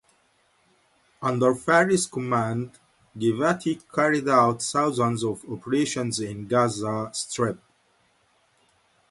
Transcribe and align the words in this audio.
Under 1.21 1.53
Fares' 1.53 2.07
command, 2.07 2.71
Givati 3.15 3.81
carried 3.93 4.27
out 4.27 4.63
thousands 4.63 5.23
of 5.23 5.45
operations 5.47 6.19
in 6.21 6.37
the 6.45 6.49
Gaza 6.49 7.11
Strip. 7.13 7.59